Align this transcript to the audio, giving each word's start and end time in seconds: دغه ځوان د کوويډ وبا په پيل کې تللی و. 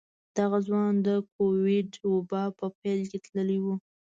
دغه 0.37 0.57
ځوان 0.67 0.93
د 1.07 1.09
کوويډ 1.33 1.89
وبا 2.11 2.43
په 2.59 2.65
پيل 2.81 3.01
کې 3.09 3.19
تللی 3.25 3.59
و. 3.61 3.65